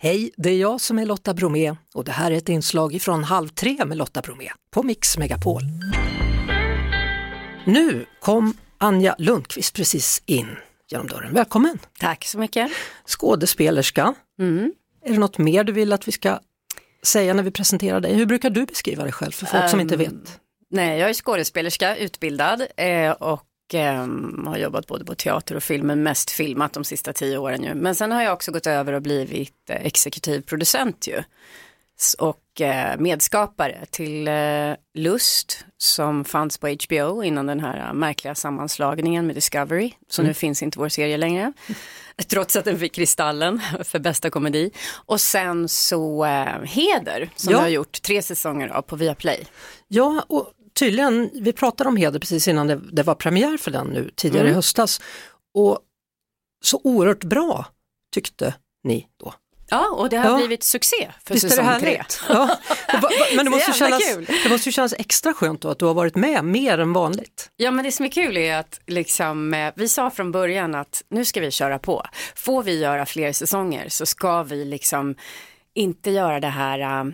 [0.00, 3.24] Hej, det är jag som är Lotta Bromé och det här är ett inslag från
[3.24, 5.62] Halv tre med Lotta Bromé på Mix Megapol.
[7.64, 10.46] Nu kom Anja Lundqvist precis in
[10.90, 11.34] genom dörren.
[11.34, 11.78] Välkommen!
[11.98, 12.70] Tack så mycket.
[13.06, 14.14] Skådespelerska.
[14.40, 14.72] Mm.
[15.04, 16.40] Är det något mer du vill att vi ska
[17.02, 18.14] säga när vi presenterar dig?
[18.14, 20.40] Hur brukar du beskriva dig själv för folk som inte Um, vet?
[20.70, 23.42] Nej, jag är skådespelerska, utbildad eh, och
[23.74, 27.62] ehm, har jobbat både på teater och film, men mest filmat de sista tio åren
[27.62, 27.74] ju.
[27.74, 31.22] Men sen har jag också gått över och blivit eh, exekutiv producent ju.
[32.18, 38.34] Och eh, medskapare till eh, Lust som fanns på HBO innan den här eh, märkliga
[38.34, 39.92] sammanslagningen med Discovery.
[40.08, 41.52] Så nu finns inte vår serie längre.
[42.28, 44.70] Trots att den fick Kristallen för bästa komedi.
[45.06, 47.56] Och sen så eh, Heder som Ja.
[47.58, 49.46] jag har gjort tre säsonger av på Viaplay.
[49.88, 53.86] Ja, och tydligen, vi pratade om Heder precis innan det, det var premiär för den
[53.86, 54.52] nu tidigare Mm.
[54.52, 55.00] i höstas.
[55.54, 55.78] Och
[56.64, 57.66] så oerhört bra
[58.14, 58.54] tyckte
[58.84, 59.34] ni då.
[59.70, 60.36] Ja, och det har Ja.
[60.36, 62.02] blivit succé för Visst säsong tre.
[62.28, 62.56] Ja.
[63.36, 64.26] Men det måste, kännas, kul.
[64.44, 67.50] det måste ju kännas extra skönt då att du har varit med mer än vanligt.
[67.56, 71.02] Ja, men det som är kul är att liksom, eh, vi sa från början att
[71.10, 72.02] nu ska vi köra på.
[72.36, 75.14] Får vi göra fler säsonger så ska vi liksom
[75.74, 77.04] inte göra det här eh,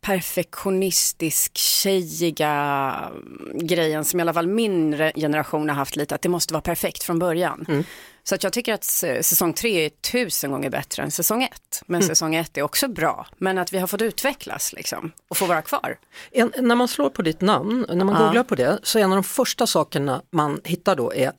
[0.00, 3.12] perfektionistisk, tjejiga
[3.54, 7.02] grejen som i alla fall min generation har haft lite, att det måste vara perfekt
[7.02, 7.84] från början.
[8.22, 11.82] Så att jag tycker att säsong tre är tusen gånger bättre än säsong ett.
[11.86, 15.46] Men säsong ett är också bra, men att vi har fått utvecklas liksom och få
[15.46, 15.98] vara kvar.
[16.32, 18.26] En, när man slår på ditt namn, när man Ja.
[18.26, 21.32] googlar på det, så en av de första sakerna man hittar då är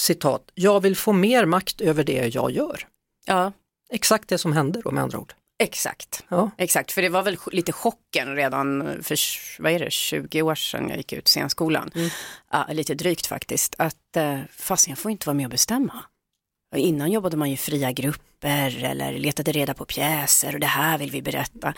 [0.00, 2.86] citat, jag vill få mer makt över det jag gör.
[3.26, 3.52] Ja,
[3.90, 5.34] Exakt det som hände då med andra ord.
[5.58, 6.24] Exakt.
[6.28, 6.50] Ja.
[6.58, 9.18] Exakt, för det var väl lite chocken redan för,
[9.62, 11.90] vad är det, 20 år sedan jag gick ut scenskolan.
[12.50, 16.04] Ja, lite drygt faktiskt, att eh, fast jag får inte vara med och bestämma.
[16.72, 20.98] Och innan jobbade man ju fria grupper eller letade reda på pjäser och det här
[20.98, 21.74] vill vi berätta.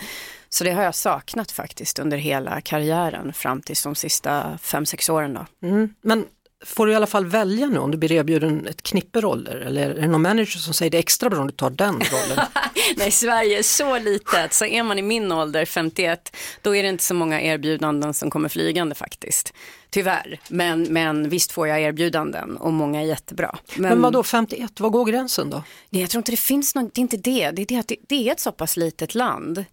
[0.49, 5.09] Så det har jag saknat faktiskt under hela karriären fram till de sista fem sex
[5.09, 5.69] åren då.
[5.69, 5.95] Mm.
[6.01, 6.27] Men
[6.65, 9.91] får du i alla fall välja nu om du blir erbjuden ett knippe roller eller
[9.91, 12.47] är det någon manager som säger det extra bra om du tar den rollen?
[12.97, 16.89] Nej, Sverige är så litet, så är man i min ålder, 51, då är det
[16.89, 19.53] inte så många erbjudanden som kommer flygande faktiskt.
[19.91, 23.59] Tyvärr, men, men visst får jag erbjudanden och många är jättebra.
[23.77, 25.63] Men vad då 51, vad går gränsen då?
[25.91, 27.89] Nej, jag tror inte det finns något, det är inte det, det är, det, att
[27.89, 29.65] det, det är ett så pass litet land.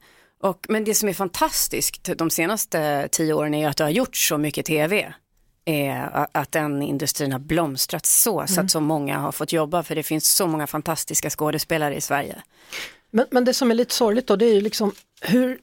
[0.41, 4.27] Och, men det som är fantastiskt de senaste tio åren är att det har gjorts
[4.27, 5.13] så mycket tv.
[5.65, 9.95] Eh, att den industrin har blomstrat så, så att så många har fått jobba, för
[9.95, 12.43] det finns så många fantastiska skådespelare i Sverige.
[13.11, 14.91] Men, men det som är lite sorgligt då det är ju liksom
[15.21, 15.59] hur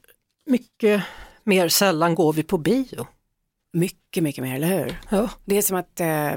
[0.47, 1.03] mycket
[1.45, 3.07] mer sällan går vi på bio?
[3.73, 5.01] Mycket, mycket mer, eller hur?
[5.11, 5.31] Ja.
[5.45, 6.33] Det är som att eh,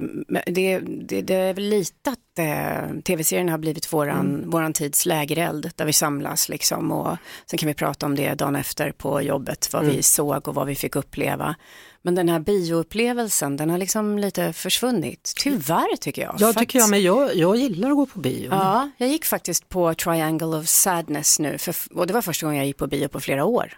[0.46, 5.72] det, det, det är väl lite att eh, tv-serien har blivit våran, våran tids lägereld
[5.76, 9.70] där vi samlas liksom och sen kan vi prata om det dagen efter på jobbet,
[9.74, 11.56] vad vi såg och vad vi fick uppleva.
[12.02, 16.40] Men den här bioupplevelsen, den har liksom lite försvunnit, tyvärr tycker jag.
[16.54, 18.48] För tycker jag med, jag, jag gillar att gå på bio.
[18.52, 22.58] Ja, jag gick faktiskt på Triangle of Sadness nu, för, och det var första gången
[22.58, 23.74] jag gick på bio på flera år.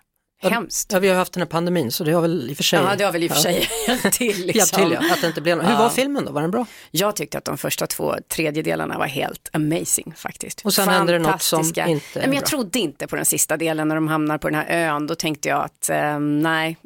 [0.49, 0.91] Hemskt.
[0.93, 2.79] Ja, vi har haft den här pandemin så det har väl i och för sig
[2.79, 4.45] Ja, det har väl i och för sig hjälpt till.
[4.45, 4.79] Liksom.
[4.83, 5.65] till ja, att det inte blev något.
[5.65, 5.77] Hur Ja.
[5.77, 6.65] var filmen då, var den bra?
[6.91, 10.61] Jag tyckte att de första två tredjedelarna var helt amazing faktiskt.
[10.65, 12.41] Och sen händer det något som inte är nej, men Jag bra.
[12.41, 15.07] trodde inte på den sista delen när de hamnar på den här ön.
[15.07, 16.77] Då tänkte jag att eh, nej,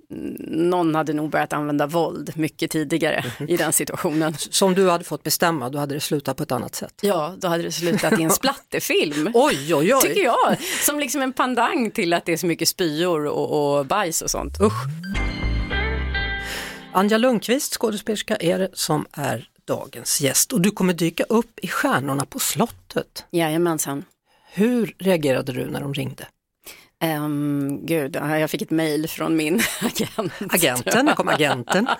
[0.47, 3.49] någon hade nog börjat använda våld mycket tidigare Mhm.
[3.49, 4.33] i den situationen.
[4.37, 6.93] Så om du hade fått bestämma, då hade det slutat på ett annat sätt.
[7.01, 8.29] Ja, då hade det slutat i en
[8.73, 9.31] splatterfilm.
[9.33, 10.01] Oj, oj, oj.
[10.01, 10.55] Tycker jag,
[10.85, 14.31] som liksom en pandang till att det är så mycket spyor och, och bajs och
[14.31, 14.61] sånt.
[14.61, 14.83] Usch.
[16.93, 21.67] Anja Lundqvist, skådespelerska, är det som är dagens gäst och du kommer dyka upp i
[21.67, 23.25] Stjärnorna på slottet.
[23.31, 24.05] Jajamensan.
[24.51, 26.27] Hur reagerade du när de ringde?
[27.03, 30.33] Um, gud, jag fick ett mejl från min agent.
[30.49, 31.87] Agenten, när kom agenten?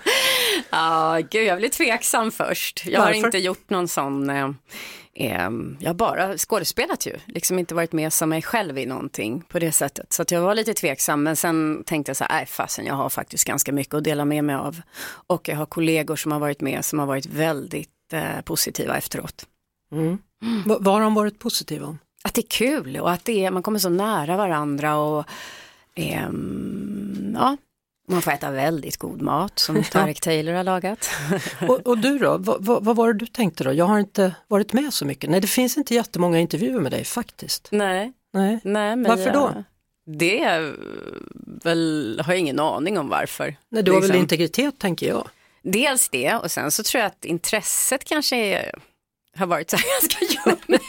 [0.70, 2.82] Ja, gud, jag blev tveksam först.
[2.86, 3.14] Jag Varför?
[3.14, 4.50] har inte gjort någon sån, eh,
[5.80, 9.58] jag har bara skådespelat ju, liksom inte varit med som mig själv i någonting på
[9.58, 10.12] det sättet.
[10.12, 13.08] Så jag var lite tveksam, men sen tänkte jag så här, nej fasen, jag har
[13.08, 14.80] faktiskt ganska mycket att dela med mig av.
[15.26, 19.46] Och jag har kollegor som har varit med som har varit väldigt eh, positiva efteråt.
[19.92, 20.18] Mm.
[20.66, 21.98] Va- Vad har de varit positiva om?
[22.24, 25.24] Att det är kul och att det är, man kommer så nära varandra och
[25.94, 27.56] ehm, ja,
[28.10, 31.10] man får äta väldigt god mat som Tarek Taylor har lagat.
[31.68, 33.72] Och, och du då, vad, vad, vad var det du tänkte då?
[33.72, 35.30] Jag har inte varit med så mycket.
[35.30, 37.68] Nej, det finns inte jättemånga intervjuer med dig faktiskt.
[37.72, 38.60] Nej, Nej.
[38.64, 39.52] nej men Varför då?
[39.54, 39.64] jag-
[40.18, 40.74] Det är
[41.64, 43.56] väl, har jag ingen aning om varför.
[43.68, 44.22] Nej, du har väl Liksom.
[44.22, 45.28] integritet tänker jag.
[45.62, 48.74] Dels det och sen så tror jag att intresset kanske är
[49.38, 50.82] har varit så här ganska ljummet.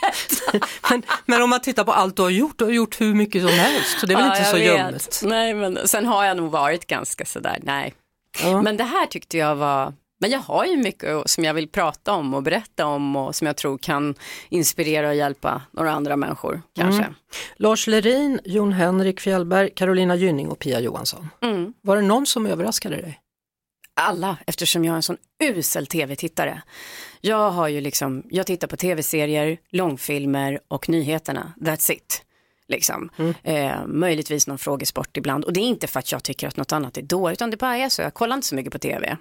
[0.89, 3.41] men, men om man tittar på allt du har gjort, du har gjort hur mycket
[3.41, 5.21] som helst, så det är väl Ja, inte så ljummet.
[5.23, 7.93] Nej, men sen har jag nog varit ganska sådär, nej.
[8.43, 8.61] Ja.
[8.61, 12.13] Men det här tyckte jag var, men jag har ju mycket som jag vill prata
[12.13, 14.15] om och berätta om och som jag tror kan
[14.49, 17.05] inspirera och hjälpa några andra människor kanske.
[17.55, 21.29] Lars Lerin, Jon Henrik Fjällberg, Carolina Gynning och Pia Johansson.
[21.41, 21.73] Mm.
[21.81, 23.19] Var det någon som överraskade dig?
[23.93, 26.61] Alla, eftersom jag är en sån usel tv-tittare.
[27.21, 32.23] Jag har ju liksom, jag tittar på tv-serier, långfilmer och nyheterna, that's it.
[32.67, 33.09] Liksom.
[33.43, 36.71] Eh, möjligtvis någon frågesport ibland och det är inte för att jag tycker att något
[36.71, 39.17] annat är då utan det bara är så, jag kollar inte så mycket på tv.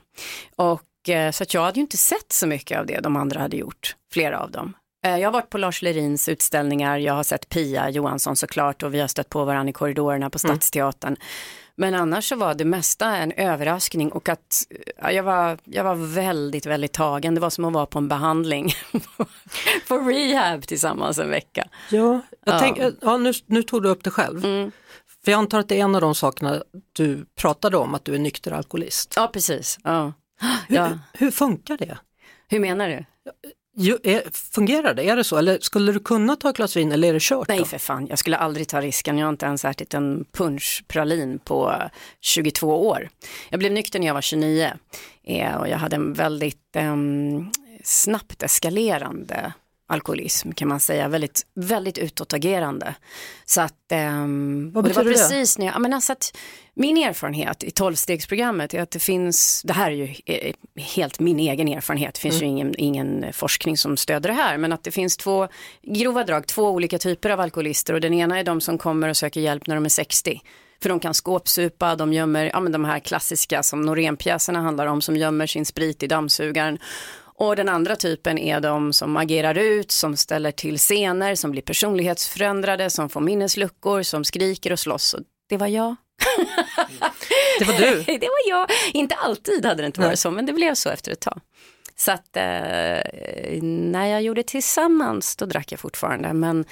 [0.57, 3.41] Och eh, så att jag hade ju inte sett så mycket av det de andra
[3.41, 4.73] hade gjort, flera av dem.
[5.05, 8.95] Eh, jag har varit på Lars Lerins utställningar, jag har sett Pia Johansson såklart och
[8.95, 11.17] vi har stött på varandra i korridorerna på Stadsteatern.
[11.81, 14.67] Men annars så var det mesta en överraskning och att
[15.03, 17.35] ja, jag, var, jag var väldigt, väldigt tagen.
[17.35, 18.73] Det var som att vara på en behandling
[19.89, 21.69] på rehab tillsammans en vecka.
[21.91, 22.59] Ja, Ja.
[22.59, 24.45] Tänk, ja, nu, nu tog du upp det själv.
[24.45, 24.73] Mm.
[25.25, 26.63] För jag antar att det är en av de sakerna
[26.93, 29.13] du pratade om, att du är nykter alkoholist.
[29.17, 29.79] Ja, precis.
[29.85, 30.13] Ja.
[30.69, 30.89] Hur, Ja.
[31.13, 31.99] hur funkar det?
[32.49, 33.05] Hur menar du?
[33.77, 34.23] Jo, är,
[34.53, 35.09] fungerar det?
[35.09, 35.37] Är det så?
[35.37, 37.49] Eller skulle du kunna ta ett glas vin eller är det kört?
[37.49, 37.65] Nej då?
[37.65, 39.19] för fan, jag skulle aldrig ta risken.
[39.19, 41.75] Jag har inte ens ätit en punschpralin på
[42.21, 43.09] 22 år.
[43.51, 44.73] Jag blev nykter när jag var 29
[45.25, 47.51] eh, och jag hade en väldigt ehm,
[47.85, 49.53] snabbt eskalerande
[49.91, 52.95] alkoholism kan man säga, väldigt, väldigt utåtagerande.
[53.45, 55.29] Så att, ehm, Vad och det var betyder det?
[55.31, 56.37] precis när jag, ja, men alltså att
[56.75, 61.39] min erfarenhet i tolvstegsprogrammet är att det finns, det här är ju eh, helt min
[61.41, 64.91] egen erfarenhet, det finns ju ingen, ingen forskning som stöder det här, men att det
[64.91, 65.49] finns två,
[65.83, 69.17] grova drag, två olika typer av alkoholister och den ena är de som kommer och
[69.17, 70.41] söker hjälp när de är 60.
[70.83, 75.03] För de kan skåpsupa, de gömmer, ja men de här klassiska som Norénpjäserna handlar om,
[75.03, 76.79] som gömmer sin sprit i dammsugaren.
[77.41, 81.63] Och den andra typen är de som agerar ut, som ställer till scener, som blir
[81.63, 85.15] personlighetsförändrade, som får minnesluckor, som skriker och slåss.
[85.15, 85.97] Och det var jag.
[87.59, 88.03] Det var du.
[88.07, 88.71] det var jag.
[88.93, 90.09] Inte alltid hade det inte Nej.
[90.09, 91.41] varit så, men det blev så efter ett tag.
[91.97, 96.33] Så att eh, när jag gjorde tillsammans, då drack jag fortfarande.
[96.33, 96.65] Men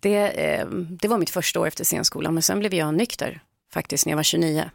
[0.00, 3.40] det, eh, det var mitt första år efter scenskolan, men sen blev jag nykter
[3.72, 4.70] faktiskt när jag var 29.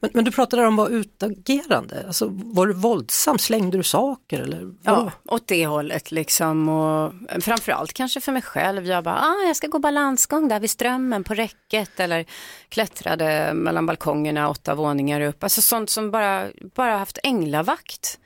[0.00, 3.38] Men, men du pratade om att vara utagerande, alltså, var du våldsam?
[3.38, 4.40] Slängde du saker?
[4.40, 4.74] Eller?
[4.82, 6.68] Ja, åt det hållet liksom.
[6.68, 8.86] Och framförallt kanske för mig själv.
[8.86, 12.00] Jag bara, ah, jag ska gå balansgång där vid strömmen på räcket.
[12.00, 12.26] Eller
[12.68, 15.42] klättrade mellan balkongerna åtta våningar upp.
[15.42, 18.18] Alltså sånt som bara, bara haft änglavakt.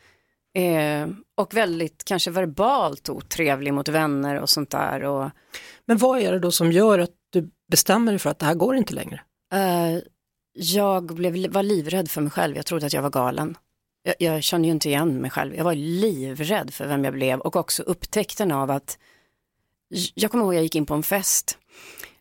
[0.55, 5.05] Eh, och väldigt kanske verbalt otrevlig mot vänner och sånt där.
[5.05, 5.31] Och,
[5.87, 8.55] Men vad är det då som gör att du bestämmer dig för att det här
[8.55, 9.20] går inte längre?
[9.52, 10.02] eh,
[10.58, 12.56] jag blev, var livrädd för mig själv.
[12.56, 13.56] Jag trodde att jag var galen.
[14.02, 15.55] Jag, jag kände ju inte igen mig själv.
[15.55, 18.99] Jag var livrädd för vem jag blev och också upptäckten av att
[20.14, 21.58] jag kommer ihåg jag gick in på en fest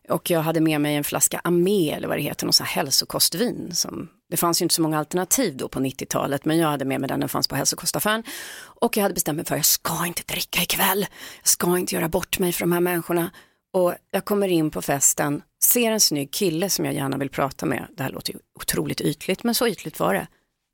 [0.08, 2.74] och jag hade med mig en flaska Amé eller vad det heter, någon sån här
[2.74, 3.74] hälsokostvin.
[3.74, 7.00] Som, det fanns ju inte så många alternativ då på 90-talet men jag hade med
[7.00, 8.22] mig den, den fanns på hälsokostaffären.
[8.60, 11.06] Och jag hade bestämt mig för att jag ska inte dricka ikväll,
[11.40, 13.30] jag ska inte göra bort mig för de här människorna.
[13.72, 17.66] Och jag kommer in på festen, ser en snygg kille som jag gärna vill prata
[17.66, 17.86] med.
[17.96, 20.26] Det här låter ju otroligt ytligt men så ytligt var det.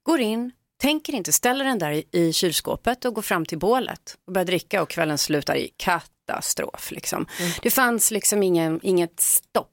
[0.03, 4.17] Går in, tänker inte, ställer den där i, i kylskåpet och går fram till bålet
[4.27, 6.91] och börjar dricka och kvällen slutar i katastrof.
[6.91, 7.27] Liksom.
[7.63, 9.71] Det fanns liksom ingen, inget stopp.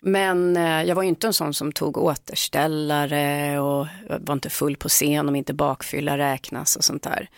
[0.00, 3.86] Men eh, jag var ju inte en sån som tog återställare och
[4.20, 7.28] var inte full på scen om inte bakfylla räknas och sånt där.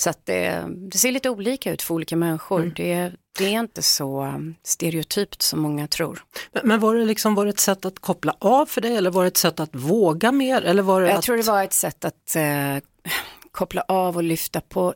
[0.00, 2.72] Så att det, det ser lite olika ut för olika människor.
[2.76, 6.24] Det, det är inte så stereotypt som många tror.
[6.52, 9.10] Men, men var, det liksom, var det ett sätt att koppla av för dig eller
[9.10, 10.62] var det ett sätt att våga mer?
[10.62, 11.22] Eller var det Jag att...
[11.22, 12.76] tror det var ett sätt att eh,
[13.50, 14.94] koppla av och lyfta på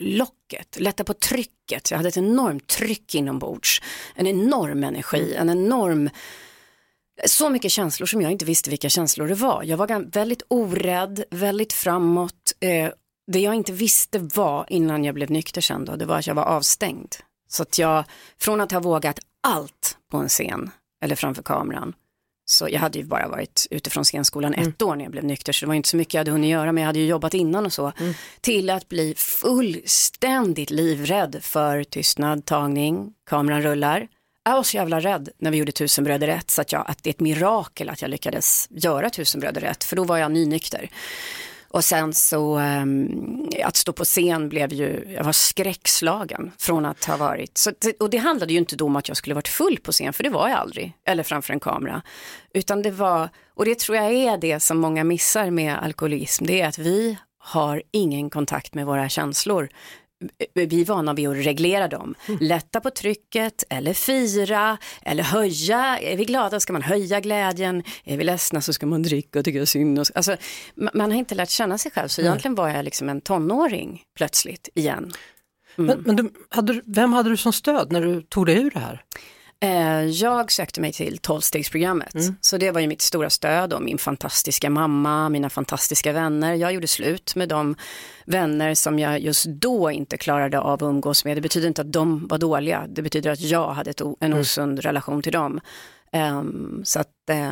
[0.00, 1.90] locket, lätta på trycket.
[1.90, 3.82] Jag hade ett enormt tryck inombords,
[4.14, 6.10] en enorm energi, en enorm
[7.26, 9.62] så mycket känslor som jag inte visste vilka känslor det var.
[9.62, 12.52] Jag var väldigt orädd, väldigt framåt.
[12.60, 12.90] Eh,
[13.26, 16.34] det jag inte visste var innan jag blev nykter sen då, det var att jag
[16.34, 17.14] var avstängd.
[17.48, 18.04] Så att jag,
[18.40, 20.70] från att ha vågat allt på en scen
[21.04, 21.94] eller framför kameran,
[22.44, 25.64] så jag hade ju bara varit utifrån scenskolan ett år när jag blev nykter, så
[25.64, 27.66] det var inte så mycket jag hade hunnit göra, men jag hade ju jobbat innan
[27.66, 27.92] och så,
[28.40, 34.08] till att bli fullständigt livrädd för tystnad, tagning, kameran rullar.
[34.44, 37.02] Jag var så jävla rädd när vi gjorde Tusen bröder rätt, så att, jag, att
[37.02, 40.32] det är ett mirakel att jag lyckades göra Tusen bröder rätt, för då var jag
[40.32, 40.90] nynykter.
[41.72, 47.04] Och sen så um, att stå på scen blev ju, jag var skräckslagen från att
[47.04, 49.78] ha varit, så, och det handlade ju inte då om att jag skulle varit full
[49.78, 52.02] på scen, för det var jag aldrig, eller framför en kamera.
[52.54, 56.60] Utan det var, och det tror jag är det som många missar med alkoholism, det
[56.60, 59.68] är att vi har ingen kontakt med våra känslor
[60.54, 62.14] vi är vana vid att reglera dem.
[62.28, 62.38] Mm.
[62.40, 65.98] Lätta på trycket eller fira eller höja.
[65.98, 67.82] Är vi glada ska man höja glädjen.
[68.04, 69.98] Är vi ledsna så ska man dricka och tycka synd.
[69.98, 70.32] Och, alltså,
[70.76, 74.02] ma- man har inte lärt känna sig själv så egentligen var jag liksom en tonåring
[74.16, 75.12] plötsligt igen.
[75.76, 78.78] Men, men du, hade, vem hade du som stöd när du tog dig ur det
[78.78, 79.04] här?
[79.62, 83.98] Eh, Jag sökte mig till tolvstegsprogrammet, så det var ju mitt stora stöd och min
[83.98, 86.54] fantastiska mamma, mina fantastiska vänner.
[86.54, 87.76] Jag gjorde slut med de
[88.26, 91.36] vänner som jag just då inte klarade av att umgås med.
[91.36, 94.78] Det betyder inte att de var dåliga, det betyder att jag hade ett, en osund
[94.78, 95.60] relation till dem.
[96.12, 97.48] Ehm, så att, eh,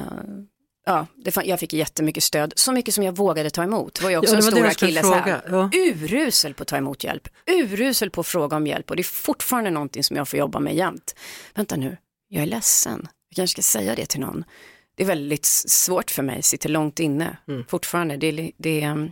[0.86, 3.94] ja, det, fan- jag fick jättemycket stöd, så mycket som jag vågade ta emot.
[3.94, 5.02] Det var ju också Ja, en stor akilleshäl.
[5.02, 5.70] fråga, ja.
[5.74, 9.04] Urusel på att ta emot hjälp, urusel på att fråga om hjälp och det är
[9.04, 11.14] fortfarande någonting som jag får jobba med jämt.
[11.54, 11.96] Vänta nu,
[12.28, 14.44] jag är ledsen, jag kanske ska säga det till någon.
[14.96, 17.36] Det är väldigt svårt för mig, sitter långt inne
[17.68, 18.16] fortfarande.
[18.16, 19.10] Det, det, ehm,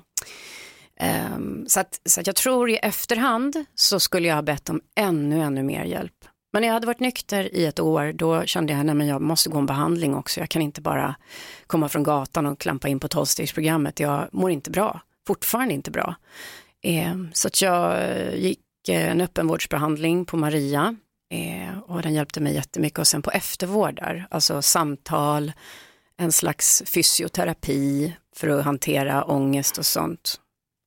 [1.00, 4.80] ehm, så, att, så att jag tror i efterhand så skulle jag ha bett om
[5.00, 6.12] ännu, ännu mer hjälp.
[6.52, 9.48] Men när jag hade varit nykter i ett år, då kände jag att jag måste
[9.48, 10.40] gå en behandling också.
[10.40, 11.14] Jag kan inte bara
[11.66, 14.00] komma från gatan och klampa in på tolvstegsprogrammet.
[14.00, 16.14] Jag mår inte bra, fortfarande inte bra.
[16.82, 20.96] Eh, så att jag eh, gick eh, en öppenvårdsbehandling på Maria
[21.34, 22.98] eh, och den hjälpte mig jättemycket.
[22.98, 25.52] Och sen på eftervård där, alltså samtal,
[26.16, 30.40] en slags fysioterapi för att hantera ångest och sånt.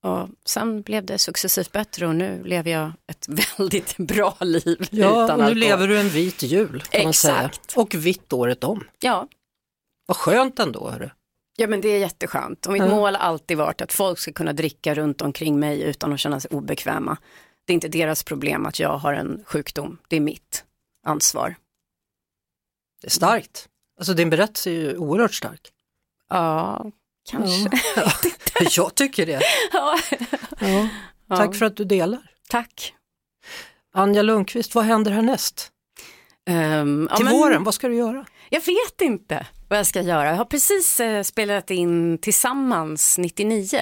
[0.03, 3.27] Och sen blev det successivt bättre och nu lever jag ett
[3.57, 7.51] väldigt bra liv Ja, utan och nu lever du en vit jul kan man säga.
[7.75, 8.83] Och vitt året om.
[8.99, 9.27] Ja,
[10.05, 10.89] Vad skönt ändå.
[10.89, 11.09] Hörru.
[11.57, 12.89] Ja men det är jätteskönt och mitt Ja.
[12.89, 16.39] mål har alltid varit att folk ska kunna dricka runt omkring mig utan att känna
[16.39, 17.17] sig obekväma.
[17.65, 20.63] Det är inte deras problem att jag har en sjukdom, det är mitt
[21.05, 21.55] ansvar.
[23.01, 23.67] Det är starkt.
[23.97, 25.71] Alltså din berättelse är ju oerhört stark.
[26.29, 26.91] Ja,
[27.29, 27.69] kanske.
[27.95, 28.11] Ja.
[28.71, 29.41] Jag tycker det.
[29.71, 29.99] Ja.
[30.59, 30.87] Ja.
[31.37, 32.21] Tack för att du delar.
[32.49, 32.93] Tack.
[33.93, 35.71] Anja Lundqvist, vad händer härnäst?
[36.43, 38.25] Ja, Till men våren, vad ska du göra?
[38.49, 40.29] Jag vet inte vad jag ska göra.
[40.29, 43.79] Jag har precis eh, spelat in Tillsammans 99.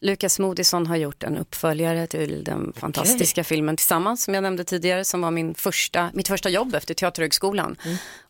[0.00, 5.04] Lukas Moodysson har gjort en uppföljare till den fantastiska filmen Tillsammans som jag nämnde tidigare
[5.04, 7.76] som var min första, mitt första jobb efter Teaterhögskolan.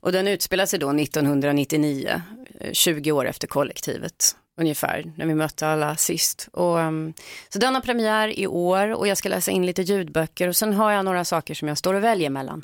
[0.00, 2.22] Och den utspelar sig då 1999,
[2.60, 6.48] eh, 20 år efter kollektivet ungefär, när vi mötte alla sist.
[6.52, 7.14] Och, ehm,
[7.48, 10.72] så den har premiär i år och jag ska läsa in lite ljudböcker och sen
[10.72, 12.62] har jag några saker som jag står och väljer mellan.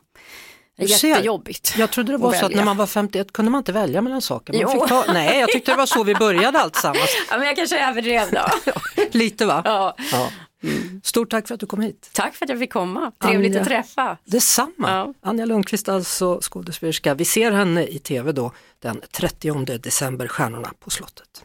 [0.76, 1.74] Jättejobbigt.
[1.78, 4.22] Jag trodde det var så att när man var 51 kunde man inte välja mellan
[4.22, 4.64] saker.
[4.64, 5.04] Man ta...
[5.12, 7.16] Nej, jag tyckte det var så vi började alltsammans.
[7.30, 8.72] Ja, men jag kanske överdrev då.
[9.10, 9.62] Lite va?
[9.64, 9.94] ja.
[10.12, 10.30] Ja.
[11.02, 12.10] Stort tack för att du kom hit.
[12.12, 13.12] Tack för att jag fick komma.
[13.22, 13.60] Trevligt Anja.
[13.60, 14.16] att träffa.
[14.24, 14.72] Detsamma.
[14.78, 15.14] Ja.
[15.22, 17.14] Anja Lundqvist alltså skådespelerska.
[17.14, 21.44] Vi ser henne i tv då den 30 december, Stjärnorna på slottet.